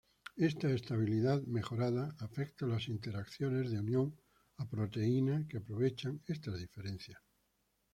[0.37, 4.19] Esta estabilidad mejorada afecta las interacciones de unión
[4.57, 7.21] a proteína que aprovechan estas diferencias.